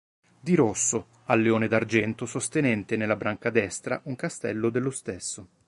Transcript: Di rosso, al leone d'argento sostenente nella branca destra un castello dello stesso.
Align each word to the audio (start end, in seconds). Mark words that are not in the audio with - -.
Di 0.39 0.55
rosso, 0.55 1.09
al 1.25 1.41
leone 1.43 1.67
d'argento 1.67 2.25
sostenente 2.25 2.97
nella 2.97 3.15
branca 3.15 3.51
destra 3.51 4.01
un 4.05 4.15
castello 4.15 4.71
dello 4.71 4.89
stesso. 4.89 5.47